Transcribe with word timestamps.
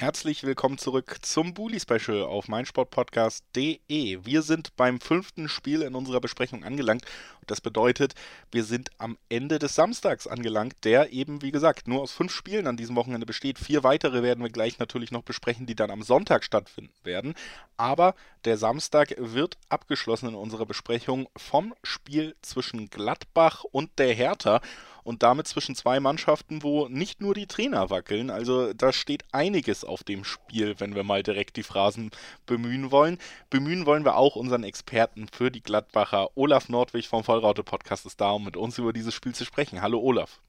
Herzlich 0.00 0.44
willkommen 0.44 0.78
zurück 0.78 1.16
zum 1.22 1.54
Bully 1.54 1.80
Special 1.80 2.22
auf 2.22 2.46
meinsportpodcast.de. 2.46 4.24
Wir 4.24 4.42
sind 4.42 4.76
beim 4.76 5.00
fünften 5.00 5.48
Spiel 5.48 5.82
in 5.82 5.96
unserer 5.96 6.20
Besprechung 6.20 6.62
angelangt. 6.62 7.04
Das 7.48 7.60
bedeutet, 7.60 8.14
wir 8.52 8.62
sind 8.62 8.90
am 8.98 9.18
Ende 9.28 9.58
des 9.58 9.74
Samstags 9.74 10.28
angelangt, 10.28 10.76
der 10.84 11.12
eben, 11.12 11.42
wie 11.42 11.50
gesagt, 11.50 11.88
nur 11.88 12.00
aus 12.00 12.12
fünf 12.12 12.32
Spielen 12.32 12.68
an 12.68 12.76
diesem 12.76 12.94
Wochenende 12.94 13.26
besteht. 13.26 13.58
Vier 13.58 13.82
weitere 13.82 14.22
werden 14.22 14.44
wir 14.44 14.50
gleich 14.50 14.78
natürlich 14.78 15.10
noch 15.10 15.24
besprechen, 15.24 15.66
die 15.66 15.74
dann 15.74 15.90
am 15.90 16.02
Sonntag 16.02 16.44
stattfinden 16.44 16.94
werden. 17.02 17.34
Aber 17.76 18.14
der 18.44 18.56
Samstag 18.56 19.16
wird 19.18 19.58
abgeschlossen 19.68 20.28
in 20.28 20.36
unserer 20.36 20.66
Besprechung 20.66 21.28
vom 21.36 21.74
Spiel 21.82 22.36
zwischen 22.40 22.88
Gladbach 22.88 23.64
und 23.64 23.98
der 23.98 24.14
Hertha 24.14 24.60
und 25.08 25.22
damit 25.22 25.48
zwischen 25.48 25.74
zwei 25.74 26.00
Mannschaften, 26.00 26.62
wo 26.62 26.86
nicht 26.88 27.22
nur 27.22 27.32
die 27.32 27.46
Trainer 27.46 27.88
wackeln. 27.88 28.28
Also 28.28 28.74
da 28.74 28.92
steht 28.92 29.24
einiges 29.32 29.82
auf 29.82 30.04
dem 30.04 30.22
Spiel, 30.22 30.78
wenn 30.80 30.94
wir 30.94 31.02
mal 31.02 31.22
direkt 31.22 31.56
die 31.56 31.62
Phrasen 31.62 32.10
bemühen 32.44 32.90
wollen. 32.90 33.16
Bemühen 33.48 33.86
wollen 33.86 34.04
wir 34.04 34.16
auch 34.16 34.36
unseren 34.36 34.64
Experten 34.64 35.26
für 35.32 35.50
die 35.50 35.62
Gladbacher. 35.62 36.28
Olaf 36.34 36.68
Nordwig 36.68 37.08
vom 37.08 37.24
Vollraute 37.24 37.64
Podcast 37.64 38.04
ist 38.04 38.20
da, 38.20 38.32
um 38.32 38.44
mit 38.44 38.58
uns 38.58 38.76
über 38.76 38.92
dieses 38.92 39.14
Spiel 39.14 39.34
zu 39.34 39.46
sprechen. 39.46 39.80
Hallo 39.80 39.98
Olaf. 39.98 40.40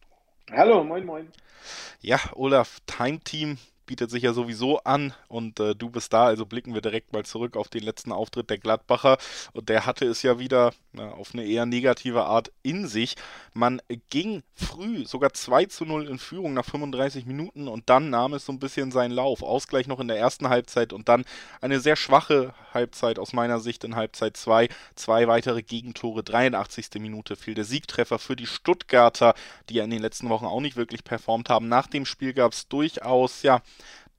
Hallo, 0.52 0.84
moin, 0.84 1.05
moin. 1.05 1.32
Ja, 2.02 2.20
Olaf, 2.34 2.80
Time 2.85 3.21
Team 3.21 3.60
bietet 3.89 4.11
sich 4.11 4.21
ja 4.21 4.34
sowieso 4.34 4.77
an 4.84 5.13
und 5.29 5.59
äh, 5.59 5.73
du 5.73 5.89
bist 5.89 6.13
da, 6.13 6.25
also 6.25 6.45
blicken 6.45 6.75
wir 6.75 6.81
direkt 6.81 7.11
mal 7.11 7.25
zurück 7.25 7.57
auf 7.57 7.70
den 7.70 7.81
letzten 7.81 8.12
Auftritt 8.12 8.52
der 8.52 8.59
Gladbacher 8.59 9.17
und 9.53 9.67
der 9.67 9.88
hatte 9.88 10.05
es 10.05 10.21
ja 10.21 10.38
wieder 10.38 10.73
ja, 10.93 11.09
auf 11.13 11.34
eine 11.34 11.43
eher 11.43 11.65
negative 11.65 12.23
Art 12.25 12.52
in 12.62 12.88
sich. 12.88 13.15
Man 13.51 13.82
ging 14.12 14.43
früh 14.54 15.07
sogar 15.07 15.34
2 15.34 15.65
zu 15.65 15.85
0 15.85 16.07
in 16.07 16.20
Führung 16.20 16.54
nach 16.54 16.65
35 16.65 17.26
Minuten 17.26 17.67
und 17.67 17.90
dann 17.90 18.12
nahm 18.12 18.35
es 18.35 18.45
so 18.45 18.51
ein 18.51 18.60
bisschen 18.60 18.91
seinen 18.91 19.10
Lauf. 19.10 19.41
Ausgleich 19.41 19.87
noch 19.87 19.99
in 19.99 20.07
der 20.07 20.20
ersten 20.20 20.49
Halbzeit 20.49 20.93
und 20.93 21.10
dann 21.10 21.26
eine 21.60 21.79
sehr 21.79 21.95
schwache 21.95 22.54
Halbzeit 22.76 23.17
aus 23.17 23.34
meiner 23.34 23.60
Sicht 23.60 23.84
in 23.84 23.95
Halbzeit 23.95 24.37
2. 24.37 24.70
Zwei 24.93 25.27
weitere 25.27 25.63
Gegentore, 25.63 26.21
83. 26.21 26.90
Minute 26.99 27.35
fiel 27.35 27.55
der 27.55 27.65
Siegtreffer 27.65 28.20
für 28.20 28.35
die 28.35 28.45
Stuttgarter, 28.45 29.34
die 29.67 29.76
ja 29.76 29.84
in 29.84 29.90
den 29.90 30.01
letzten 30.04 30.29
Wochen 30.29 30.45
auch 30.45 30.62
nicht 30.62 30.76
wirklich 30.76 31.04
performt 31.04 31.49
haben. 31.49 31.67
Nach 31.67 31.87
dem 31.87 32.05
Spiel 32.05 32.34
gab 32.34 32.54
es 32.54 32.67
durchaus, 32.67 33.41
ja, 33.41 33.62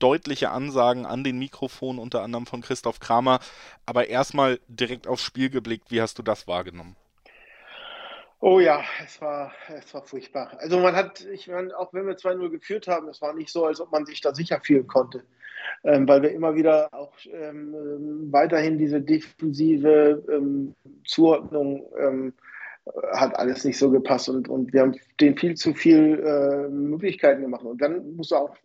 deutliche 0.01 0.49
Ansagen 0.49 1.05
an 1.05 1.23
den 1.23 1.39
Mikrofon, 1.39 1.99
unter 1.99 2.21
anderem 2.21 2.45
von 2.45 2.61
Christoph 2.61 2.99
Kramer. 2.99 3.39
Aber 3.85 4.07
erstmal 4.07 4.59
direkt 4.67 5.07
aufs 5.07 5.23
Spiel 5.23 5.49
geblickt, 5.49 5.91
wie 5.91 6.01
hast 6.01 6.17
du 6.19 6.23
das 6.23 6.47
wahrgenommen? 6.47 6.95
Oh 8.43 8.59
ja, 8.59 8.81
es 9.05 9.21
war, 9.21 9.51
es 9.69 9.93
war 9.93 10.01
furchtbar. 10.01 10.57
Also 10.57 10.79
man 10.79 10.95
hat, 10.95 11.21
ich 11.31 11.47
meine, 11.47 11.77
auch 11.77 11.93
wenn 11.93 12.07
wir 12.07 12.15
2-0 12.15 12.49
geführt 12.49 12.87
haben, 12.87 13.07
es 13.07 13.21
war 13.21 13.35
nicht 13.35 13.51
so, 13.51 13.65
als 13.65 13.79
ob 13.79 13.91
man 13.91 14.07
sich 14.07 14.19
da 14.19 14.33
sicher 14.33 14.59
fühlen 14.59 14.87
konnte. 14.87 15.23
Ähm, 15.83 16.07
weil 16.07 16.23
wir 16.23 16.31
immer 16.31 16.55
wieder 16.55 16.89
auch 16.91 17.13
ähm, 17.31 18.31
weiterhin 18.31 18.79
diese 18.79 18.99
defensive 18.99 20.23
ähm, 20.27 20.73
Zuordnung 21.05 21.85
ähm, 21.99 22.33
hat 23.11 23.37
alles 23.37 23.63
nicht 23.63 23.77
so 23.77 23.91
gepasst 23.91 24.27
und, 24.27 24.49
und 24.49 24.73
wir 24.73 24.81
haben 24.81 24.95
denen 25.19 25.37
viel 25.37 25.53
zu 25.53 25.75
viel 25.75 26.19
äh, 26.19 26.67
Möglichkeiten 26.67 27.43
gemacht. 27.43 27.63
Und 27.63 27.79
dann 27.79 28.15
muss 28.15 28.31
auch 28.31 28.55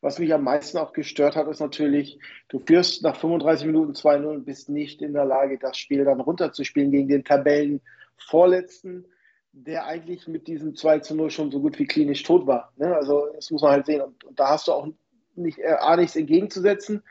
was 0.00 0.18
mich 0.18 0.32
am 0.32 0.44
meisten 0.44 0.78
auch 0.78 0.92
gestört 0.92 1.34
hat, 1.34 1.48
ist 1.48 1.60
natürlich, 1.60 2.18
du 2.48 2.60
führst 2.60 3.02
nach 3.02 3.16
35 3.16 3.66
Minuten 3.66 3.92
2-0 3.92 4.24
und 4.26 4.44
bist 4.44 4.68
nicht 4.68 5.02
in 5.02 5.12
der 5.12 5.24
Lage, 5.24 5.58
das 5.58 5.76
Spiel 5.76 6.04
dann 6.04 6.20
runterzuspielen 6.20 6.92
gegen 6.92 7.08
den 7.08 7.24
Tabellenvorletzten, 7.24 9.06
der 9.52 9.86
eigentlich 9.86 10.28
mit 10.28 10.46
diesem 10.46 10.76
2 10.76 11.00
0 11.14 11.30
schon 11.30 11.50
so 11.50 11.60
gut 11.60 11.78
wie 11.78 11.86
klinisch 11.86 12.22
tot 12.22 12.46
war. 12.46 12.72
Ne? 12.76 12.94
Also 12.94 13.28
das 13.34 13.50
muss 13.50 13.62
man 13.62 13.72
halt 13.72 13.86
sehen. 13.86 14.02
Und, 14.02 14.22
und 14.24 14.38
da 14.38 14.50
hast 14.50 14.68
du 14.68 14.72
auch 14.72 14.88
nicht, 15.34 15.58
äh, 15.58 15.96
nichts 15.96 16.14
entgegenzusetzen. 16.14 17.02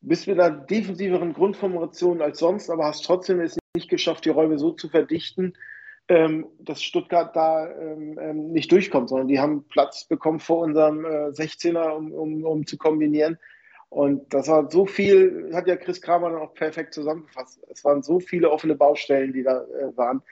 Bist 0.00 0.28
mit 0.28 0.38
einer 0.38 0.56
defensiveren 0.56 1.32
Grundformation 1.32 2.20
als 2.20 2.38
sonst, 2.38 2.70
aber 2.70 2.84
hast 2.84 3.04
trotzdem 3.04 3.40
es 3.40 3.56
nicht 3.74 3.88
geschafft, 3.88 4.24
die 4.24 4.30
Räume 4.30 4.58
so 4.58 4.70
zu 4.70 4.88
verdichten, 4.88 5.54
ähm, 6.08 6.46
dass 6.58 6.82
Stuttgart 6.82 7.34
da 7.34 7.70
ähm, 7.70 8.18
ähm, 8.20 8.52
nicht 8.52 8.70
durchkommt, 8.70 9.08
sondern 9.08 9.28
die 9.28 9.40
haben 9.40 9.64
Platz 9.68 10.04
bekommen 10.04 10.38
vor 10.38 10.58
unserem 10.58 11.04
äh, 11.04 11.28
16er, 11.28 11.90
um, 11.90 12.12
um, 12.12 12.44
um 12.44 12.66
zu 12.66 12.76
kombinieren. 12.76 13.38
Und 13.88 14.34
das 14.34 14.48
war 14.48 14.70
so 14.70 14.86
viel, 14.86 15.52
hat 15.54 15.68
ja 15.68 15.76
Chris 15.76 16.02
Kramer 16.02 16.30
dann 16.30 16.40
auch 16.40 16.54
perfekt 16.54 16.94
zusammengefasst. 16.94 17.60
Es 17.70 17.84
waren 17.84 18.02
so 18.02 18.18
viele 18.20 18.50
offene 18.50 18.74
Baustellen, 18.74 19.32
die 19.32 19.44
da 19.44 19.62
äh, 19.62 19.96
waren. 19.96 20.22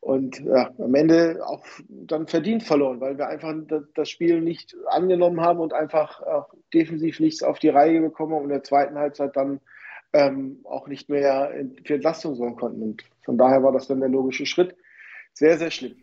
Und 0.00 0.40
ja, 0.40 0.70
am 0.78 0.94
Ende 0.94 1.40
auch 1.44 1.64
dann 1.88 2.26
verdient 2.26 2.62
verloren, 2.62 3.00
weil 3.00 3.18
wir 3.18 3.28
einfach 3.28 3.54
das 3.94 4.08
Spiel 4.08 4.40
nicht 4.40 4.74
angenommen 4.86 5.40
haben 5.40 5.60
und 5.60 5.74
einfach 5.74 6.22
äh, 6.22 6.56
defensiv 6.72 7.20
nichts 7.20 7.42
auf 7.42 7.58
die 7.58 7.68
Reihe 7.68 8.00
bekommen 8.00 8.32
und 8.32 8.44
in 8.44 8.48
der 8.50 8.64
zweiten 8.64 8.96
Halbzeit 8.96 9.36
dann 9.36 9.60
ähm, 10.12 10.60
auch 10.64 10.86
nicht 10.86 11.08
mehr 11.08 11.52
für 11.84 11.94
Entlastung 11.94 12.34
sorgen 12.34 12.56
konnten. 12.56 12.82
Und 12.82 13.04
von 13.24 13.36
daher 13.36 13.62
war 13.62 13.72
das 13.72 13.88
dann 13.88 14.00
der 14.00 14.08
logische 14.08 14.46
Schritt. 14.46 14.74
Sehr, 15.40 15.56
sehr 15.56 15.70
schlimm. 15.70 15.96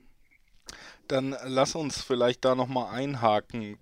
Dann 1.07 1.35
lass 1.43 1.75
uns 1.75 2.01
vielleicht 2.01 2.43
da 2.43 2.55
nochmal 2.55 2.91
einhaken 2.91 3.77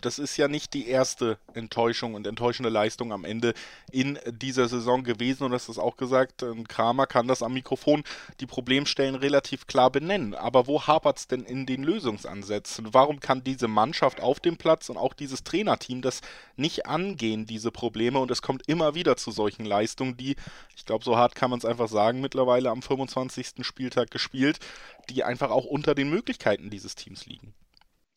das 0.00 0.18
ist 0.18 0.36
ja 0.36 0.48
nicht 0.48 0.74
die 0.74 0.88
erste 0.88 1.38
Enttäuschung 1.54 2.14
und 2.14 2.26
enttäuschende 2.26 2.68
Leistung 2.68 3.12
am 3.12 3.24
Ende 3.24 3.54
in 3.90 4.18
dieser 4.26 4.68
Saison 4.68 5.04
gewesen. 5.04 5.44
Und 5.44 5.52
das 5.52 5.68
ist 5.68 5.78
auch 5.78 5.96
gesagt, 5.96 6.44
Kramer 6.68 7.06
kann 7.06 7.28
das 7.28 7.42
am 7.42 7.54
Mikrofon 7.54 8.04
die 8.40 8.46
Problemstellen 8.46 9.14
relativ 9.14 9.66
klar 9.66 9.90
benennen. 9.90 10.34
Aber 10.34 10.66
wo 10.66 10.86
hapert 10.86 11.18
es 11.18 11.28
denn 11.28 11.44
in 11.44 11.66
den 11.66 11.82
Lösungsansätzen? 11.82 12.92
Warum 12.92 13.20
kann 13.20 13.44
diese 13.44 13.68
Mannschaft 13.68 14.20
auf 14.20 14.40
dem 14.40 14.56
Platz 14.56 14.88
und 14.88 14.96
auch 14.96 15.14
dieses 15.14 15.44
Trainerteam 15.44 16.02
das 16.02 16.20
nicht 16.56 16.86
angehen, 16.86 17.46
diese 17.46 17.70
Probleme? 17.70 18.18
Und 18.18 18.30
es 18.30 18.42
kommt 18.42 18.68
immer 18.68 18.94
wieder 18.94 19.16
zu 19.16 19.30
solchen 19.30 19.64
Leistungen, 19.64 20.16
die, 20.16 20.36
ich 20.76 20.84
glaube, 20.84 21.04
so 21.04 21.16
hart 21.16 21.34
kann 21.34 21.50
man 21.50 21.58
es 21.58 21.64
einfach 21.64 21.88
sagen, 21.88 22.20
mittlerweile 22.20 22.70
am 22.70 22.82
25. 22.82 23.64
Spieltag 23.66 24.10
gespielt, 24.10 24.58
die 25.10 25.24
einfach 25.24 25.50
auch 25.50 25.64
unter 25.64 25.94
den 25.94 26.10
Möglichkeiten 26.10 26.70
dieses 26.70 26.94
Teams 26.94 27.26
liegen. 27.26 27.54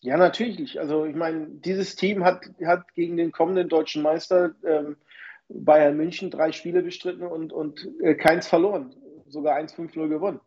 Ja, 0.01 0.17
natürlich. 0.17 0.79
Also 0.79 1.05
ich 1.05 1.15
meine, 1.15 1.47
dieses 1.47 1.95
Team 1.95 2.23
hat, 2.23 2.49
hat 2.65 2.93
gegen 2.95 3.17
den 3.17 3.31
kommenden 3.31 3.69
deutschen 3.69 4.01
Meister 4.01 4.55
ähm, 4.65 4.97
Bayern 5.47 5.95
München 5.95 6.31
drei 6.31 6.51
Spiele 6.51 6.81
bestritten 6.81 7.23
und, 7.23 7.53
und 7.53 7.87
äh, 8.01 8.15
keins 8.15 8.47
verloren, 8.47 8.95
sogar 9.27 9.57
1-5-0 9.59 10.07
gewonnen. 10.07 10.39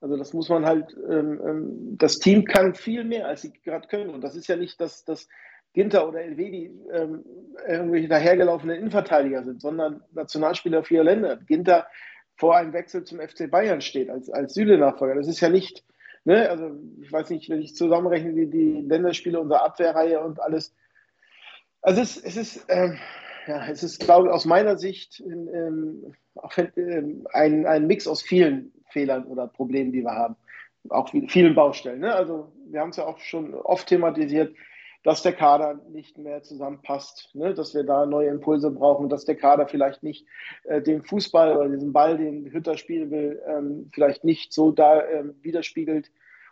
Also 0.00 0.16
das 0.16 0.32
muss 0.32 0.48
man 0.48 0.66
halt, 0.66 0.96
ähm, 1.08 1.40
ähm, 1.44 1.98
das 1.98 2.18
Team 2.18 2.44
kann 2.44 2.74
viel 2.74 3.04
mehr, 3.04 3.26
als 3.26 3.42
sie 3.42 3.52
gerade 3.52 3.88
können. 3.88 4.10
Und 4.10 4.22
das 4.22 4.36
ist 4.36 4.46
ja 4.46 4.56
nicht, 4.56 4.80
dass, 4.80 5.04
dass 5.04 5.28
Ginter 5.74 6.08
oder 6.08 6.20
Elvedi 6.20 6.70
ähm, 6.92 7.24
irgendwelche 7.66 8.08
dahergelaufenen 8.08 8.76
Innenverteidiger 8.76 9.42
sind, 9.42 9.62
sondern 9.62 10.02
Nationalspieler 10.12 10.84
vier 10.84 11.02
Länder. 11.02 11.36
Ginter 11.36 11.86
vor 12.36 12.56
einem 12.56 12.72
Wechsel 12.72 13.04
zum 13.04 13.20
FC 13.20 13.50
Bayern 13.50 13.80
steht 13.80 14.10
als, 14.10 14.30
als 14.30 14.54
Süle-Nachfolger. 14.54 15.14
Das 15.14 15.28
ist 15.28 15.40
ja 15.40 15.48
nicht 15.48 15.84
Ne? 16.24 16.48
Also 16.48 16.72
ich 17.00 17.12
weiß 17.12 17.30
nicht, 17.30 17.48
wenn 17.50 17.60
ich 17.60 17.74
zusammenrechne, 17.74 18.32
die, 18.32 18.48
die 18.48 18.80
Länderspiele 18.82 19.40
unserer 19.40 19.64
Abwehrreihe 19.64 20.20
und 20.20 20.40
alles. 20.40 20.74
Also 21.80 22.00
es, 22.00 22.16
es 22.16 22.36
ist, 22.36 22.66
ähm, 22.68 22.98
ja, 23.46 23.66
es 23.68 23.82
ist, 23.82 24.00
glaube 24.00 24.28
ich, 24.28 24.32
aus 24.32 24.44
meiner 24.44 24.78
Sicht 24.78 25.20
ähm, 25.20 26.14
ähm, 26.76 27.26
ein, 27.32 27.66
ein 27.66 27.86
Mix 27.86 28.06
aus 28.06 28.22
vielen 28.22 28.72
Fehlern 28.90 29.24
oder 29.24 29.48
Problemen, 29.48 29.92
die 29.92 30.02
wir 30.02 30.12
haben. 30.12 30.36
Auch 30.88 31.10
vielen 31.28 31.54
Baustellen. 31.54 32.00
Ne? 32.00 32.12
Also 32.12 32.52
wir 32.66 32.80
haben 32.80 32.90
es 32.90 32.96
ja 32.96 33.06
auch 33.06 33.18
schon 33.18 33.54
oft 33.54 33.88
thematisiert 33.88 34.54
dass 35.02 35.22
der 35.22 35.32
Kader 35.32 35.80
nicht 35.90 36.16
mehr 36.18 36.42
zusammenpasst, 36.42 37.30
ne? 37.34 37.54
dass 37.54 37.74
wir 37.74 37.82
da 37.82 38.06
neue 38.06 38.28
Impulse 38.28 38.70
brauchen, 38.70 39.08
dass 39.08 39.24
der 39.24 39.34
Kader 39.34 39.66
vielleicht 39.66 40.02
nicht 40.02 40.26
äh, 40.64 40.80
den 40.80 41.02
Fußball 41.02 41.56
oder 41.56 41.68
diesen 41.68 41.92
Ball, 41.92 42.16
den 42.16 42.52
Hütter 42.52 42.76
spielen 42.76 43.10
will, 43.10 43.42
ähm, 43.46 43.90
vielleicht 43.92 44.24
nicht 44.24 44.52
so 44.52 44.70
da 44.70 45.04
ähm, 45.06 45.34
widerspiegelt 45.42 46.10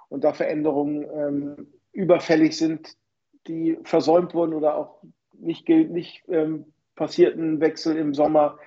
und 0.09 0.25
da 0.25 0.33
Veränderungen 0.33 1.07
ähm, 1.15 1.67
überfällig 1.93 2.57
sind, 2.57 2.97
die 3.47 3.79
versäumt 3.85 4.35
wurden 4.35 4.55
oder 4.55 4.77
auch 4.77 5.03
nicht, 5.33 5.69
nicht 5.69 6.23
ähm, 6.29 6.67
passierten 6.97 7.61
Wechsel 7.61 7.97
im 7.97 8.15
Sommer 8.15 8.59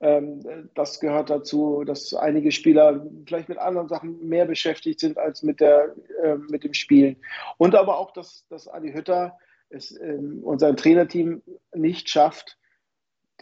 das 0.00 0.98
gehört 0.98 1.28
dazu, 1.28 1.84
dass 1.84 2.14
einige 2.14 2.52
Spieler 2.52 3.06
vielleicht 3.26 3.50
mit 3.50 3.58
anderen 3.58 3.88
Sachen 3.88 4.26
mehr 4.26 4.46
beschäftigt 4.46 4.98
sind 4.98 5.18
als 5.18 5.42
mit, 5.42 5.60
der, 5.60 5.94
äh, 6.22 6.36
mit 6.36 6.64
dem 6.64 6.72
Spielen. 6.72 7.16
Und 7.58 7.74
aber 7.74 7.98
auch, 7.98 8.10
dass, 8.12 8.46
dass 8.48 8.66
Adi 8.66 8.92
Hütter 8.92 9.36
es 9.68 9.98
ähm, 10.00 10.40
und 10.42 10.58
sein 10.58 10.76
Trainerteam 10.76 11.42
nicht 11.74 12.08
schafft, 12.08 12.56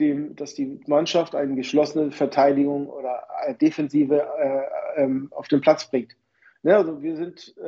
dem, 0.00 0.34
dass 0.34 0.55
die 0.55 0.81
Mannschaft 0.87 1.34
eine 1.34 1.55
geschlossene 1.55 2.10
Verteidigung 2.10 2.88
oder 2.88 3.22
Defensive 3.60 4.26
äh, 4.38 5.02
ähm, 5.02 5.28
auf 5.31 5.49
den 5.49 5.60
Platz 5.60 5.88
bringt. 5.88 6.16
Ne, 6.62 6.76
also 6.76 7.02
wir 7.02 7.16
sind, 7.16 7.56
äh, 7.58 7.62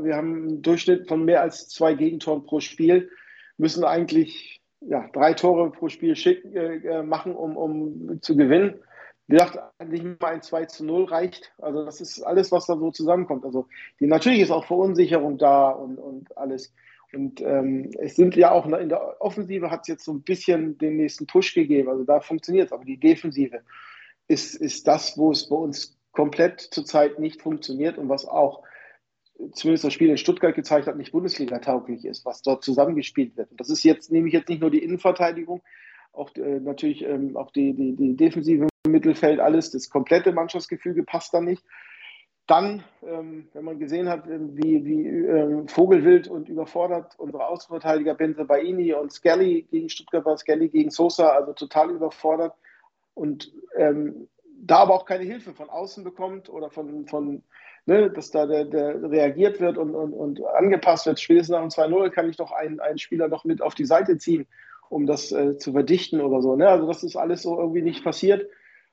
wir 0.00 0.16
haben 0.16 0.34
einen 0.34 0.62
Durchschnitt 0.62 1.06
von 1.06 1.24
mehr 1.24 1.42
als 1.42 1.68
zwei 1.68 1.94
Gegentoren 1.94 2.44
pro 2.44 2.60
Spiel, 2.60 3.10
müssen 3.58 3.84
eigentlich 3.84 4.62
ja, 4.88 5.08
drei 5.12 5.34
Tore 5.34 5.70
pro 5.70 5.88
Spiel 5.88 6.16
schick, 6.16 6.44
äh, 6.54 7.02
machen, 7.02 7.34
um, 7.34 7.56
um 7.56 8.22
zu 8.22 8.36
gewinnen. 8.36 8.74
wie 9.26 9.36
gesagt, 9.36 9.58
nicht 9.84 10.20
mal 10.20 10.34
ein 10.34 10.42
2 10.42 10.66
zu 10.66 10.84
0 10.84 11.04
reicht. 11.04 11.52
Also 11.58 11.84
das 11.84 12.00
ist 12.00 12.22
alles, 12.22 12.52
was 12.52 12.66
da 12.66 12.76
so 12.76 12.90
zusammenkommt. 12.90 13.44
Also 13.44 13.66
die, 14.00 14.06
natürlich 14.06 14.40
ist 14.40 14.50
auch 14.50 14.64
Verunsicherung 14.64 15.38
da 15.38 15.70
und, 15.70 15.98
und 15.98 16.36
alles. 16.36 16.72
Und 17.12 17.40
ähm, 17.40 17.90
es 17.98 18.16
sind 18.16 18.36
ja 18.36 18.50
auch 18.50 18.66
in 18.66 18.88
der 18.88 19.20
Offensive 19.20 19.70
hat 19.70 19.82
es 19.82 19.88
jetzt 19.88 20.04
so 20.04 20.12
ein 20.12 20.22
bisschen 20.22 20.76
den 20.78 20.96
nächsten 20.96 21.26
Push 21.26 21.54
gegeben. 21.54 21.88
Also 21.88 22.04
da 22.04 22.20
funktioniert 22.20 22.66
es. 22.66 22.72
Aber 22.72 22.84
die 22.84 22.98
Defensive 22.98 23.60
ist, 24.28 24.54
ist 24.54 24.86
das, 24.86 25.16
wo 25.16 25.30
es 25.30 25.48
bei 25.48 25.56
uns 25.56 25.96
komplett 26.12 26.60
zurzeit 26.60 27.18
nicht 27.18 27.42
funktioniert 27.42 27.98
und 27.98 28.08
was 28.08 28.26
auch 28.26 28.62
zumindest 29.52 29.84
das 29.84 29.92
Spiel 29.92 30.10
in 30.10 30.18
Stuttgart 30.18 30.54
gezeigt 30.54 30.86
hat, 30.86 30.96
nicht 30.96 31.12
Bundesliga-tauglich 31.12 32.04
ist, 32.04 32.24
was 32.24 32.42
dort 32.42 32.64
zusammengespielt 32.64 33.36
wird. 33.36 33.50
Und 33.50 33.60
das 33.60 33.70
ist 33.70 33.84
jetzt, 33.84 34.10
nehme 34.10 34.28
ich 34.28 34.34
jetzt 34.34 34.48
nicht 34.48 34.60
nur 34.60 34.70
die 34.70 34.82
Innenverteidigung, 34.82 35.62
auch 36.12 36.34
äh, 36.36 36.60
natürlich 36.60 37.04
ähm, 37.04 37.36
auch 37.36 37.50
die, 37.50 37.74
die, 37.74 37.94
die 37.94 38.16
defensive 38.16 38.68
Mittelfeld, 38.88 39.40
alles, 39.40 39.70
das 39.70 39.90
komplette 39.90 40.32
Mannschaftsgefüge 40.32 41.02
passt 41.02 41.34
da 41.34 41.40
nicht. 41.40 41.62
Dann, 42.46 42.84
ähm, 43.04 43.48
wenn 43.52 43.64
man 43.64 43.78
gesehen 43.78 44.08
hat, 44.08 44.26
ähm, 44.28 44.56
wie, 44.56 44.84
wie 44.84 45.06
ähm, 45.06 45.66
Vogelwild 45.68 46.28
und 46.28 46.48
überfordert 46.48 47.14
unsere 47.18 47.46
Außenverteidiger 47.48 48.14
Benze 48.14 48.44
Baini 48.44 48.94
und 48.94 49.12
Skelly 49.12 49.66
gegen 49.68 49.88
Stuttgart 49.88 50.24
war, 50.24 50.36
Skelly 50.36 50.68
gegen 50.68 50.90
Sosa, 50.90 51.30
also 51.30 51.52
total 51.52 51.90
überfordert. 51.90 52.54
Und 53.14 53.52
ähm, 53.76 54.28
da 54.66 54.78
aber 54.78 54.94
auch 54.94 55.04
keine 55.04 55.24
Hilfe 55.24 55.54
von 55.54 55.70
außen 55.70 56.04
bekommt 56.04 56.48
oder 56.48 56.70
von, 56.70 57.06
von 57.06 57.42
ne, 57.86 58.10
dass 58.10 58.30
da 58.30 58.46
der, 58.46 58.64
der 58.64 59.10
reagiert 59.10 59.60
wird 59.60 59.78
und, 59.78 59.94
und, 59.94 60.12
und 60.12 60.44
angepasst 60.44 61.06
wird. 61.06 61.20
Spätestens 61.20 61.52
nach 61.52 61.60
dem 61.60 61.70
2-0 61.70 62.10
kann 62.10 62.28
ich 62.28 62.36
doch 62.36 62.52
einen, 62.52 62.80
einen 62.80 62.98
Spieler 62.98 63.28
noch 63.28 63.44
mit 63.44 63.62
auf 63.62 63.74
die 63.74 63.84
Seite 63.84 64.18
ziehen, 64.18 64.46
um 64.88 65.06
das 65.06 65.32
äh, 65.32 65.56
zu 65.56 65.72
verdichten 65.72 66.20
oder 66.20 66.42
so. 66.42 66.56
Ne? 66.56 66.68
Also 66.68 66.86
das 66.86 67.02
ist 67.02 67.16
alles 67.16 67.42
so 67.42 67.58
irgendwie 67.58 67.82
nicht 67.82 68.04
passiert. 68.04 68.42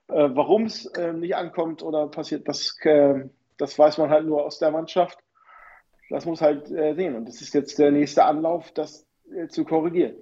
Äh, 0.07 0.29
Warum 0.33 0.65
es 0.65 0.85
äh, 0.85 1.13
nicht 1.13 1.35
ankommt 1.35 1.81
oder 1.83 2.07
passiert, 2.07 2.47
das, 2.47 2.77
äh, 2.83 3.25
das 3.57 3.77
weiß 3.77 3.97
man 3.97 4.09
halt 4.09 4.25
nur 4.25 4.45
aus 4.45 4.59
der 4.59 4.71
Mannschaft. 4.71 5.17
Das 6.09 6.25
muss 6.25 6.41
halt 6.41 6.69
äh, 6.71 6.93
sehen. 6.93 7.15
Und 7.15 7.27
das 7.27 7.41
ist 7.41 7.53
jetzt 7.53 7.79
der 7.79 7.91
nächste 7.91 8.25
Anlauf, 8.25 8.71
das 8.71 9.07
äh, 9.33 9.47
zu 9.47 9.65
korrigieren. 9.65 10.15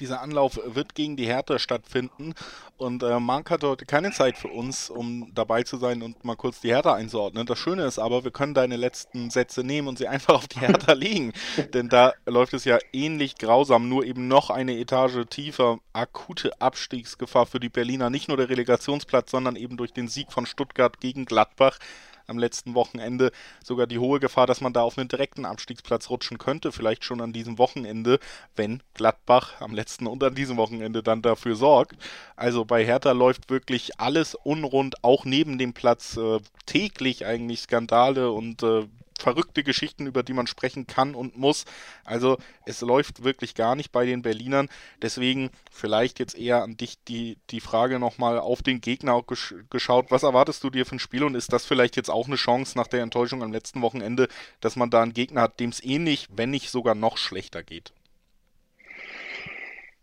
Dieser 0.00 0.20
Anlauf 0.20 0.58
wird 0.64 0.94
gegen 0.94 1.16
die 1.16 1.26
Hertha 1.26 1.58
stattfinden 1.58 2.34
und 2.76 3.02
äh, 3.02 3.20
Marc 3.20 3.50
hatte 3.50 3.68
heute 3.68 3.86
keine 3.86 4.10
Zeit 4.10 4.36
für 4.36 4.48
uns, 4.48 4.90
um 4.90 5.30
dabei 5.34 5.62
zu 5.62 5.76
sein 5.76 6.02
und 6.02 6.24
mal 6.24 6.34
kurz 6.34 6.60
die 6.60 6.68
Hertha 6.68 6.94
einzuordnen. 6.94 7.46
Das 7.46 7.58
Schöne 7.58 7.84
ist 7.84 7.98
aber, 7.98 8.24
wir 8.24 8.30
können 8.30 8.54
deine 8.54 8.76
letzten 8.76 9.30
Sätze 9.30 9.62
nehmen 9.62 9.88
und 9.88 9.98
sie 9.98 10.08
einfach 10.12 10.34
auf 10.34 10.48
die 10.48 10.60
Hertha 10.60 10.92
legen, 10.92 11.32
denn 11.74 11.88
da 11.88 12.12
läuft 12.26 12.54
es 12.54 12.64
ja 12.64 12.78
ähnlich 12.92 13.36
grausam, 13.36 13.88
nur 13.88 14.04
eben 14.04 14.28
noch 14.28 14.50
eine 14.50 14.78
Etage 14.78 15.26
tiefer. 15.28 15.78
Akute 15.92 16.60
Abstiegsgefahr 16.60 17.46
für 17.46 17.60
die 17.60 17.68
Berliner, 17.68 18.10
nicht 18.10 18.28
nur 18.28 18.36
der 18.36 18.48
Relegationsplatz, 18.48 19.30
sondern 19.30 19.56
eben 19.56 19.76
durch 19.76 19.92
den 19.92 20.08
Sieg 20.08 20.32
von 20.32 20.46
Stuttgart 20.46 21.00
gegen 21.00 21.24
Gladbach 21.24 21.78
am 22.26 22.38
letzten 22.38 22.74
Wochenende 22.74 23.32
sogar 23.64 23.86
die 23.86 23.98
hohe 23.98 24.20
Gefahr, 24.20 24.46
dass 24.46 24.60
man 24.60 24.72
da 24.72 24.82
auf 24.82 24.98
einen 24.98 25.08
direkten 25.08 25.44
Abstiegsplatz 25.44 26.10
rutschen 26.10 26.38
könnte, 26.38 26.72
vielleicht 26.72 27.04
schon 27.04 27.20
an 27.20 27.32
diesem 27.32 27.58
Wochenende, 27.58 28.18
wenn 28.56 28.82
Gladbach 28.94 29.60
am 29.60 29.74
letzten 29.74 30.06
und 30.06 30.22
an 30.22 30.34
diesem 30.34 30.56
Wochenende 30.56 31.02
dann 31.02 31.22
dafür 31.22 31.56
sorgt. 31.56 31.96
Also 32.36 32.64
bei 32.64 32.84
Hertha 32.84 33.12
läuft 33.12 33.50
wirklich 33.50 34.00
alles 34.00 34.34
unrund, 34.34 35.02
auch 35.02 35.24
neben 35.24 35.58
dem 35.58 35.72
Platz 35.72 36.16
äh, 36.16 36.40
täglich 36.66 37.26
eigentlich 37.26 37.60
Skandale 37.60 38.30
und 38.30 38.62
äh, 38.62 38.86
verrückte 39.22 39.62
Geschichten, 39.62 40.06
über 40.06 40.22
die 40.22 40.32
man 40.32 40.46
sprechen 40.46 40.86
kann 40.86 41.14
und 41.14 41.36
muss. 41.36 41.64
Also 42.04 42.38
es 42.66 42.80
läuft 42.80 43.24
wirklich 43.24 43.54
gar 43.54 43.76
nicht 43.76 43.92
bei 43.92 44.04
den 44.04 44.22
Berlinern. 44.22 44.68
Deswegen 45.00 45.50
vielleicht 45.70 46.18
jetzt 46.18 46.36
eher 46.36 46.62
an 46.62 46.76
dich 46.76 47.02
die, 47.04 47.38
die 47.50 47.60
Frage 47.60 47.98
nochmal 47.98 48.38
auf 48.38 48.62
den 48.62 48.80
Gegner 48.80 49.22
gesch 49.22 49.54
geschaut. 49.70 50.10
Was 50.10 50.24
erwartest 50.24 50.62
du 50.64 50.70
dir 50.70 50.84
für 50.84 50.96
ein 50.96 50.98
Spiel 50.98 51.24
und 51.24 51.34
ist 51.34 51.52
das 51.52 51.64
vielleicht 51.64 51.96
jetzt 51.96 52.10
auch 52.10 52.26
eine 52.26 52.36
Chance 52.36 52.76
nach 52.76 52.88
der 52.88 53.02
Enttäuschung 53.02 53.42
am 53.42 53.52
letzten 53.52 53.80
Wochenende, 53.80 54.28
dass 54.60 54.76
man 54.76 54.90
da 54.90 55.02
einen 55.02 55.14
Gegner 55.14 55.42
hat, 55.42 55.60
dem 55.60 55.70
es 55.70 55.82
ähnlich, 55.82 56.28
wenn 56.30 56.50
nicht 56.50 56.70
sogar 56.70 56.94
noch 56.94 57.16
schlechter 57.16 57.62
geht? 57.62 57.92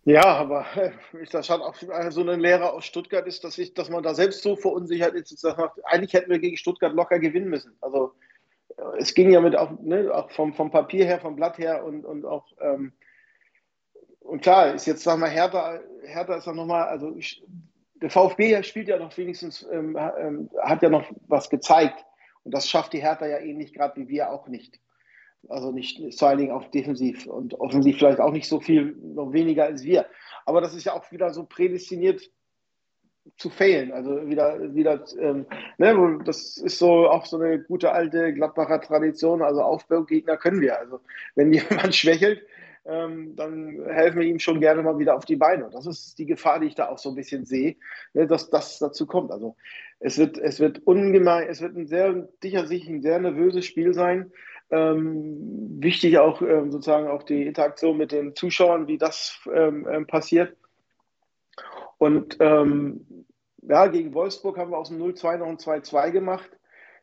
Ja, 0.05 0.23
aber 0.23 0.65
äh, 0.75 0.91
das 1.31 1.49
hat 1.49 1.61
auch 1.61 1.75
so 2.09 2.27
ein 2.27 2.39
Lehrer 2.39 2.73
aus 2.73 2.85
Stuttgart 2.85 3.27
ist, 3.27 3.43
dass, 3.43 3.57
ich, 3.57 3.73
dass 3.73 3.89
man 3.89 4.01
da 4.01 4.15
selbst 4.15 4.41
so 4.41 4.55
verunsichert 4.55 5.13
ist. 5.13 5.43
Dass 5.43 5.57
man, 5.57 5.69
eigentlich 5.83 6.13
hätten 6.13 6.31
wir 6.31 6.39
gegen 6.39 6.57
Stuttgart 6.57 6.93
locker 6.93 7.19
gewinnen 7.19 7.49
müssen. 7.49 7.75
Also 7.81 8.13
es 8.97 9.13
ging 9.13 9.31
ja 9.31 9.41
mit 9.41 9.55
auch, 9.55 9.71
ne, 9.79 10.13
auch 10.13 10.31
vom, 10.31 10.53
vom 10.53 10.71
Papier 10.71 11.05
her, 11.05 11.19
vom 11.19 11.35
Blatt 11.35 11.57
her 11.57 11.83
und, 11.83 12.05
und 12.05 12.25
auch, 12.25 12.47
ähm, 12.61 12.93
und 14.19 14.41
klar, 14.41 14.73
ist 14.73 14.85
jetzt, 14.85 15.03
sag 15.03 15.19
mal, 15.19 15.29
Hertha, 15.29 15.79
Hertha 16.03 16.35
ist 16.35 16.47
auch 16.47 16.53
nochmal, 16.53 16.87
also 16.87 17.15
ich, 17.15 17.43
der 18.01 18.09
VfB 18.09 18.61
spielt 18.63 18.87
ja 18.87 18.97
noch 18.97 19.15
wenigstens, 19.17 19.67
ähm, 19.71 19.97
ähm, 20.19 20.49
hat 20.61 20.81
ja 20.81 20.89
noch 20.89 21.05
was 21.27 21.49
gezeigt. 21.49 22.05
Und 22.43 22.53
das 22.53 22.69
schafft 22.69 22.93
die 22.93 23.01
Hertha 23.01 23.25
ja 23.25 23.39
ähnlich 23.39 23.73
gerade 23.73 23.99
wie 23.99 24.07
wir 24.07 24.31
auch 24.31 24.47
nicht. 24.47 24.79
Also 25.47 25.71
nicht 25.71 26.17
vor 26.17 26.29
allen 26.29 26.37
Dingen 26.37 26.51
auch 26.51 26.65
defensiv 26.65 27.25
und 27.25 27.59
offensiv 27.59 27.97
vielleicht 27.97 28.19
auch 28.19 28.31
nicht 28.31 28.47
so 28.47 28.59
viel, 28.59 28.95
noch 29.01 29.31
weniger 29.31 29.65
als 29.65 29.83
wir. 29.83 30.05
Aber 30.45 30.61
das 30.61 30.75
ist 30.75 30.85
ja 30.85 30.93
auch 30.93 31.11
wieder 31.11 31.33
so 31.33 31.45
prädestiniert 31.45 32.29
zu 33.37 33.49
fehlen. 33.49 33.91
Also 33.91 34.27
wieder, 34.27 34.73
wieder 34.73 35.03
ähm, 35.19 35.45
ne, 35.77 36.19
das 36.25 36.57
ist 36.57 36.77
so 36.77 37.09
auch 37.09 37.25
so 37.25 37.37
eine 37.37 37.59
gute 37.59 37.91
alte 37.91 38.33
Gladbacher 38.33 38.81
Tradition. 38.81 39.41
Also 39.41 39.61
Aufbaugegner 39.61 40.37
können 40.37 40.61
wir. 40.61 40.79
Also 40.79 40.99
wenn 41.35 41.53
jemand 41.53 41.95
schwächelt, 41.95 42.41
ähm, 42.85 43.35
dann 43.35 43.79
helfen 43.87 44.19
wir 44.19 44.27
ihm 44.27 44.39
schon 44.39 44.59
gerne 44.59 44.81
mal 44.81 44.97
wieder 44.99 45.15
auf 45.15 45.25
die 45.25 45.35
Beine. 45.35 45.65
Und 45.65 45.73
das 45.73 45.85
ist 45.85 46.17
die 46.17 46.25
Gefahr, 46.25 46.59
die 46.59 46.67
ich 46.67 46.75
da 46.75 46.89
auch 46.89 46.97
so 46.97 47.09
ein 47.09 47.15
bisschen 47.15 47.45
sehe, 47.45 47.75
ne, 48.13 48.27
dass 48.27 48.49
das 48.49 48.79
dazu 48.79 49.05
kommt. 49.05 49.31
Also 49.31 49.55
es 49.99 50.17
wird, 50.17 50.37
es 50.37 50.59
wird 50.59 50.79
ungemein, 50.85 51.47
es 51.47 51.61
wird 51.61 51.75
ein 51.75 51.87
sehr, 51.87 52.27
sicher 52.41 52.65
sich 52.65 52.87
ein 52.87 53.01
sehr 53.01 53.19
nervöses 53.19 53.65
Spiel 53.65 53.93
sein. 53.93 54.31
Ähm, 54.71 55.81
wichtig 55.81 56.19
auch 56.19 56.41
ähm, 56.41 56.71
sozusagen 56.71 57.07
auch 57.07 57.23
die 57.23 57.47
Interaktion 57.47 57.97
mit 57.97 58.11
den 58.11 58.35
Zuschauern, 58.35 58.87
wie 58.87 58.97
das 58.97 59.39
ähm, 59.53 59.87
ähm 59.89 60.05
passiert. 60.05 60.55
Und 61.99 62.37
ähm, 62.39 63.25
ja, 63.61 63.87
gegen 63.87 64.13
Wolfsburg 64.13 64.57
haben 64.57 64.71
wir 64.71 64.77
aus 64.77 64.89
dem 64.89 64.99
0-2 64.99 65.37
noch 65.37 65.47
ein 65.47 65.57
2-2 65.57 66.11
gemacht 66.11 66.49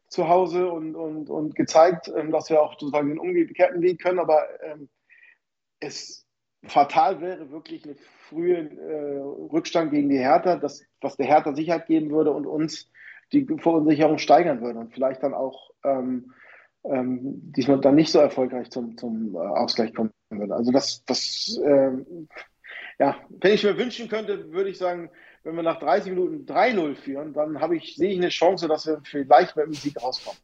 zu 0.09 0.29
Hause 0.29 0.71
und, 0.71 0.95
und, 0.95 1.31
und 1.31 1.55
gezeigt, 1.55 2.11
ähm, 2.17 2.33
dass 2.33 2.51
wir 2.51 2.61
auch 2.63 2.73
sozusagen 2.73 3.09
den 3.09 3.19
umgekehrten 3.19 3.83
Weg 3.83 4.03
können. 4.03 4.19
Aber 4.19 4.43
ähm, 4.63 4.89
es 5.81 6.27
fatal 6.65 7.21
wäre 7.21 7.51
wirklich 7.51 7.85
eine 7.85 7.97
frühe 8.29 8.71
äh, 8.71 9.21
Rückstand 9.53 9.93
gegen 9.93 10.09
die 10.09 10.19
Hertha, 10.19 10.57
das, 10.57 10.83
was 11.01 11.17
der 11.17 11.27
Hertha 11.27 11.55
Sicherheit 11.55 11.87
geben 11.87 12.11
würde 12.11 12.33
und 12.33 12.47
uns 12.47 12.91
die 13.33 13.47
Verunsicherung 13.59 14.19
steigern 14.19 14.61
würde 14.61 14.79
und 14.79 14.93
vielleicht 14.93 15.23
dann 15.23 15.35
auch 15.35 15.71
ähm, 15.85 16.33
ähm, 16.85 17.53
diesmal 17.53 17.81
dann 17.81 17.97
nicht 17.97 18.11
so 18.11 18.19
erfolgreich 18.19 18.71
zum, 18.71 18.97
zum 18.97 19.35
äh, 19.35 19.39
Ausgleich 19.39 19.93
kommen 19.93 20.13
würde. 20.31 20.55
Also 20.55 20.73
das, 20.73 21.05
das 21.05 21.61
äh, 21.63 21.91
ja, 22.99 23.17
wenn 23.29 23.53
ich 23.53 23.65
mir 23.65 23.77
wünschen 23.77 24.09
könnte, 24.09 24.53
würde 24.53 24.71
ich 24.71 24.79
sagen, 24.79 25.11
wenn 25.45 25.55
wir 25.55 25.63
nach 25.63 25.79
30 25.79 26.11
Minuten 26.11 26.47
3-0 26.47 26.95
führen, 26.97 27.33
dann 27.33 27.61
habe 27.61 27.77
ich, 27.77 27.97
sehe 27.97 28.11
ich 28.11 28.19
eine 28.19 28.31
Chance, 28.31 28.69
dass 28.69 28.87
wir 28.87 29.01
vielleicht 29.05 29.57
mit 29.57 29.67
dem 29.67 29.75
Sieg 29.75 30.03
rauskommen. 30.03 30.41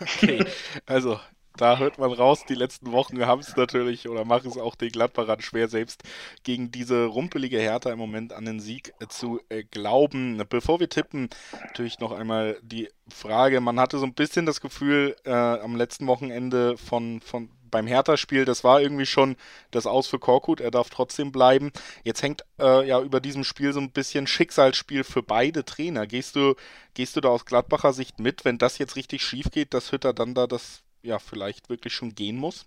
Okay, 0.00 0.44
also 0.86 1.18
da 1.56 1.78
hört 1.78 1.98
man 1.98 2.12
raus, 2.12 2.44
die 2.48 2.54
letzten 2.54 2.92
Wochen 2.92 3.20
haben 3.26 3.40
es 3.40 3.54
natürlich 3.54 4.08
oder 4.08 4.24
machen 4.24 4.50
es 4.50 4.56
auch 4.56 4.76
den 4.76 4.90
Gladbachern 4.90 5.42
schwer, 5.42 5.68
selbst 5.68 6.02
gegen 6.42 6.70
diese 6.70 7.04
rumpelige 7.04 7.58
Hertha 7.58 7.90
im 7.90 7.98
Moment 7.98 8.32
an 8.32 8.46
den 8.46 8.60
Sieg 8.60 8.94
äh, 9.00 9.08
zu 9.08 9.40
äh, 9.50 9.64
glauben. 9.64 10.42
Bevor 10.48 10.80
wir 10.80 10.88
tippen, 10.88 11.28
natürlich 11.66 11.98
noch 11.98 12.12
einmal 12.12 12.58
die 12.62 12.88
Frage, 13.12 13.60
man 13.60 13.78
hatte 13.78 13.98
so 13.98 14.06
ein 14.06 14.14
bisschen 14.14 14.46
das 14.46 14.60
Gefühl 14.60 15.16
äh, 15.24 15.32
am 15.32 15.76
letzten 15.76 16.06
Wochenende 16.06 16.78
von, 16.78 17.20
von 17.20 17.50
beim 17.70 17.86
Hertha-Spiel, 17.86 18.44
das 18.44 18.64
war 18.64 18.80
irgendwie 18.80 19.06
schon 19.06 19.36
das 19.70 19.86
Aus 19.86 20.06
für 20.06 20.18
Korkut, 20.18 20.60
er 20.60 20.70
darf 20.70 20.90
trotzdem 20.90 21.32
bleiben. 21.32 21.72
Jetzt 22.04 22.22
hängt 22.22 22.44
äh, 22.58 22.86
ja 22.86 23.00
über 23.00 23.20
diesem 23.20 23.44
Spiel 23.44 23.72
so 23.72 23.80
ein 23.80 23.90
bisschen 23.90 24.26
Schicksalsspiel 24.26 25.04
für 25.04 25.22
beide 25.22 25.64
Trainer. 25.64 26.06
Gehst 26.06 26.36
du, 26.36 26.54
gehst 26.94 27.16
du 27.16 27.20
da 27.20 27.28
aus 27.28 27.44
Gladbacher 27.44 27.92
Sicht 27.92 28.18
mit, 28.20 28.44
wenn 28.44 28.58
das 28.58 28.78
jetzt 28.78 28.96
richtig 28.96 29.22
schief 29.22 29.50
geht, 29.50 29.74
dass 29.74 29.92
Hütter 29.92 30.12
dann 30.12 30.34
da 30.34 30.46
das 30.46 30.82
ja 31.02 31.18
vielleicht 31.18 31.68
wirklich 31.68 31.94
schon 31.94 32.14
gehen 32.14 32.36
muss? 32.36 32.66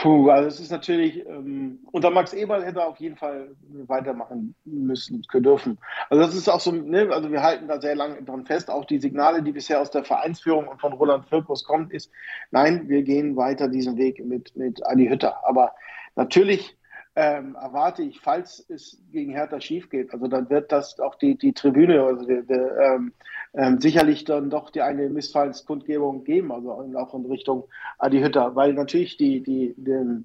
Puh, 0.00 0.30
also 0.30 0.46
es 0.46 0.60
ist 0.60 0.70
natürlich, 0.70 1.26
ähm, 1.26 1.80
unter 1.90 2.10
Max 2.10 2.32
Eberl 2.32 2.64
hätte 2.64 2.78
er 2.80 2.88
auf 2.88 3.00
jeden 3.00 3.16
Fall 3.16 3.56
weitermachen 3.88 4.54
müssen, 4.64 5.22
dürfen. 5.34 5.76
Also 6.08 6.22
das 6.22 6.36
ist 6.36 6.48
auch 6.48 6.60
so, 6.60 6.70
ne, 6.70 7.08
also 7.10 7.32
wir 7.32 7.42
halten 7.42 7.66
da 7.66 7.80
sehr 7.80 7.96
lange 7.96 8.22
dran 8.22 8.46
fest, 8.46 8.70
auch 8.70 8.84
die 8.84 9.00
Signale, 9.00 9.42
die 9.42 9.50
bisher 9.50 9.80
aus 9.80 9.90
der 9.90 10.04
Vereinsführung 10.04 10.68
und 10.68 10.80
von 10.80 10.92
Roland 10.92 11.26
Firkus 11.26 11.64
kommt, 11.64 11.92
ist, 11.92 12.12
nein, 12.52 12.88
wir 12.88 13.02
gehen 13.02 13.36
weiter 13.36 13.66
diesen 13.66 13.96
Weg 13.96 14.24
mit, 14.24 14.54
mit 14.56 14.86
Adi 14.86 15.08
Hütter. 15.08 15.44
Aber 15.44 15.74
natürlich 16.14 16.77
ähm, 17.20 17.56
erwarte 17.56 18.04
ich, 18.04 18.20
falls 18.20 18.64
es 18.70 19.02
gegen 19.10 19.32
Hertha 19.32 19.60
schief 19.60 19.90
geht, 19.90 20.12
also 20.12 20.28
dann 20.28 20.48
wird 20.50 20.70
das 20.70 21.00
auch 21.00 21.16
die, 21.16 21.36
die 21.36 21.52
Tribüne, 21.52 22.00
also 22.00 22.24
die, 22.24 22.46
die, 22.46 22.54
ähm, 22.54 23.12
ähm, 23.54 23.80
sicherlich 23.80 24.24
dann 24.24 24.50
doch 24.50 24.70
die 24.70 24.82
eine 24.82 25.08
Missfallenskundgebung 25.08 26.22
geben, 26.22 26.52
also 26.52 26.70
auch 26.70 27.14
in 27.14 27.26
Richtung 27.26 27.64
Adi 27.98 28.20
Hütter, 28.20 28.54
weil 28.54 28.72
natürlich 28.72 29.16
die, 29.16 29.42
die, 29.42 29.74
die, 29.76 30.24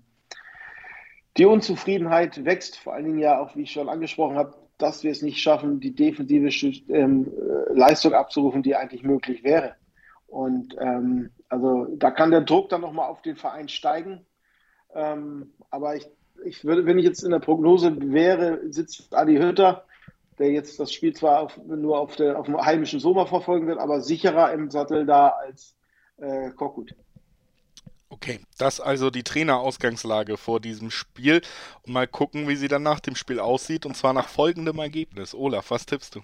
die 1.36 1.46
Unzufriedenheit 1.46 2.46
wächst, 2.46 2.78
vor 2.78 2.94
allen 2.94 3.06
Dingen 3.06 3.18
ja 3.18 3.40
auch, 3.40 3.56
wie 3.56 3.64
ich 3.64 3.72
schon 3.72 3.90
angesprochen 3.90 4.38
habe, 4.38 4.54
dass 4.78 5.04
wir 5.04 5.10
es 5.10 5.24
nicht 5.24 5.42
schaffen, 5.42 5.80
die 5.80 5.96
defensive 5.96 6.50
ähm, 6.90 7.32
Leistung 7.72 8.14
abzurufen, 8.14 8.62
die 8.62 8.76
eigentlich 8.76 9.02
möglich 9.02 9.44
wäre. 9.44 9.74
Und 10.28 10.76
ähm, 10.80 11.32
also 11.50 11.88
da 11.96 12.12
kann 12.12 12.30
der 12.30 12.42
Druck 12.42 12.70
dann 12.70 12.82
nochmal 12.82 13.10
auf 13.10 13.24
den 13.24 13.36
Verein 13.36 13.68
steigen. 13.68 14.28
Ähm, 14.94 15.54
aber 15.72 15.96
ich, 15.96 16.08
ich 16.46 16.66
würde, 16.66 16.86
wenn 16.86 17.00
ich 17.00 17.06
jetzt 17.06 17.24
in 17.24 17.32
der 17.32 17.40
Prognose 17.40 17.96
wäre, 18.00 18.60
sitzt 18.70 19.14
Adi 19.16 19.38
Hütter, 19.38 19.86
der 20.40 20.52
jetzt 20.52 20.80
das 20.80 20.92
Spiel 20.92 21.14
zwar 21.14 21.42
auf, 21.42 21.58
nur 21.66 22.00
auf, 22.00 22.16
der, 22.16 22.40
auf 22.40 22.46
dem 22.46 22.58
heimischen 22.58 23.00
Sommer 23.00 23.28
verfolgen 23.28 23.68
wird, 23.68 23.80
aber 23.80 24.02
sicherer 24.02 24.52
im 24.54 24.70
Sattel 24.70 25.06
da 25.06 25.30
als 25.30 25.76
äh, 26.18 26.50
Korkut. 26.52 26.96
Okay, 28.10 28.40
das 28.58 28.80
also 28.80 29.10
die 29.10 29.24
Trainerausgangslage 29.24 30.38
vor 30.38 30.60
diesem 30.60 30.92
Spiel. 30.92 31.42
Und 31.82 31.94
mal 31.94 32.08
gucken, 32.08 32.48
wie 32.48 32.56
sie 32.56 32.68
dann 32.68 32.84
nach 32.84 33.00
dem 33.00 33.16
Spiel 33.16 33.40
aussieht. 33.40 33.86
Und 33.86 33.98
zwar 33.98 34.14
nach 34.14 34.28
folgendem 34.28 34.78
Ergebnis. 34.78 35.34
Olaf, 35.34 35.72
was 35.72 35.86
tippst 35.86 36.16
du? 36.16 36.22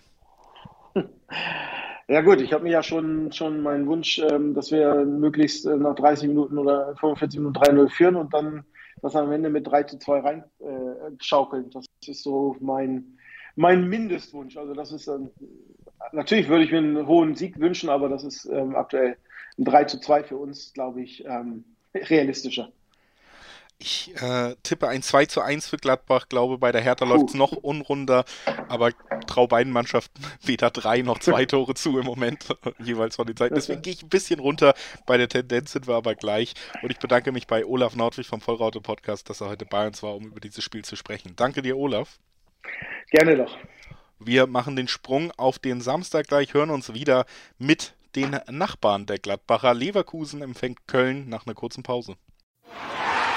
Ja 2.07 2.21
gut, 2.21 2.41
ich 2.41 2.53
habe 2.53 2.63
mir 2.63 2.71
ja 2.71 2.81
schon, 2.81 3.31
schon 3.31 3.61
meinen 3.61 3.85
Wunsch, 3.85 4.17
ähm, 4.17 4.55
dass 4.55 4.71
wir 4.71 5.05
möglichst 5.05 5.67
äh, 5.67 5.77
nach 5.77 5.93
30 5.93 6.29
Minuten 6.29 6.57
oder 6.57 6.95
45 6.95 7.39
Minuten 7.39 7.57
3-0 7.59 7.89
führen 7.89 8.15
und 8.15 8.33
dann 8.33 8.65
das 9.01 9.15
am 9.15 9.32
Ende 9.32 9.50
mit 9.50 9.68
3 9.68 9.84
zu 9.84 9.98
2 9.98 10.20
rein 10.20 10.44
äh. 10.60 11.63
Das 11.74 11.86
ist 12.06 12.24
so 12.24 12.56
mein, 12.60 13.18
mein 13.56 13.88
Mindestwunsch. 13.88 14.58
Also 14.58 14.74
das 14.74 14.91
ist 14.91 15.08
ähm, 15.08 15.29
natürlich 16.12 16.50
würde 16.50 16.63
ich 16.63 16.72
mir 16.72 16.79
einen 16.79 17.08
hohen 17.08 17.36
Sieg 17.36 17.60
wünschen, 17.60 17.89
aber 17.89 18.10
das 18.10 18.24
ist 18.24 18.46
ähm, 18.46 18.75
aktuell 18.75 19.18
ein 19.58 19.65
3 19.65 19.86
zu 19.86 20.00
2 20.00 20.24
für 20.24 20.38
uns, 20.38 20.74
glaube 20.74 21.01
ich, 21.01 21.25
ähm, 21.25 21.65
realistischer. 21.94 22.72
Ich 23.81 24.13
äh, 24.21 24.55
tippe 24.62 24.89
ein 24.89 25.01
2 25.01 25.27
zu 25.27 25.39
1 25.39 25.69
für 25.69 25.77
Gladbach, 25.77 26.27
glaube 26.27 26.57
bei 26.57 26.74
der 26.74 26.81
Hertha 26.81 27.05
läuft 27.05 27.29
es 27.29 27.33
noch 27.33 27.53
unrunder, 27.53 28.25
aber 28.67 28.91
trau 29.25 29.48
beiden 29.48 29.71
Mannschaften 29.71 30.21
weder 30.43 30.69
drei 30.69 31.01
noch 31.01 31.19
zwei 31.19 31.45
Tore 31.48 31.75
zu 31.75 31.98
im 31.98 32.05
Moment, 32.05 32.45
jeweils 32.83 33.15
von 33.15 33.25
den 33.25 33.38
Seiten. 33.38 33.55
Deswegen 33.55 33.81
gehe 33.81 33.93
ich 33.93 34.03
ein 34.03 34.09
bisschen 34.09 34.41
runter, 34.41 34.74
bei 35.05 35.15
der 35.15 35.29
Tendenz 35.29 35.71
sind 35.71 35.88
wir 35.88 35.95
aber 35.95 36.15
gleich 36.15 36.55
und 36.81 36.91
ich 36.91 37.00
bedanke 37.00 37.31
mich 37.31 37.48
bei 37.48 37.65
Olaf 37.65 37.95
Nordwig 37.95 38.27
vom 38.27 38.41
Vollraute 38.41 38.81
Podcast, 38.81 39.29
dass 39.29 39.39
er 39.39 39.48
heute 39.48 39.65
bei 39.65 39.88
uns 39.88 40.03
war, 40.03 40.13
um 40.13 40.25
über 40.25 40.41
dieses 40.41 40.62
Spiel 40.62 40.83
zu 40.83 40.98
sprechen. 40.98 41.38
Danke 41.38 41.62
dir, 41.62 41.77
Olaf. 41.77 42.19
Gerne 43.12 43.38
doch. 43.38 43.57
Wir 44.19 44.45
machen 44.45 44.75
den 44.75 44.89
Sprung 44.89 45.31
auf 45.38 45.57
den 45.57 45.79
Samstag 45.79 46.27
gleich, 46.27 46.53
hören 46.53 46.69
uns 46.69 46.93
wieder 46.93 47.25
mit 47.57 47.93
den 48.17 48.38
Nachbarn 48.50 49.05
der 49.05 49.19
Gladbacher. 49.19 49.74
Leverkusen 49.74 50.41
empfängt 50.41 50.86
Köln 50.86 51.29
nach 51.29 51.45
einer 51.45 51.55
kurzen 51.55 51.83
Pause. 51.83 52.17